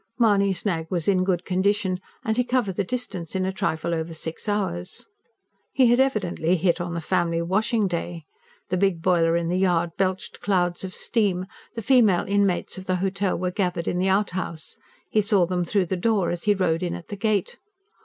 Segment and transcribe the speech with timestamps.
[0.17, 4.15] Mahony's nag was in good condition, and he covered the distance in a trifle over
[4.15, 5.05] six hours.
[5.73, 8.25] He had evidently hit on the family washing day.
[8.69, 11.45] The big boiler in the yard belched clouds of steam;
[11.75, 14.75] the female inmates of the Hotel were gathered in the out house:
[15.11, 17.57] he saw them through the door as he rode in at the gate.